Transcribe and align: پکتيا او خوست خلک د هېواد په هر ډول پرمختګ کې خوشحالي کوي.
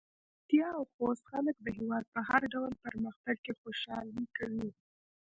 پکتيا 0.35 0.67
او 0.77 0.83
خوست 0.93 1.23
خلک 1.31 1.55
د 1.61 1.67
هېواد 1.77 2.05
په 2.13 2.19
هر 2.29 2.41
ډول 2.53 2.71
پرمختګ 2.85 3.35
کې 3.45 3.53
خوشحالي 3.61 4.23
کوي. 4.37 4.69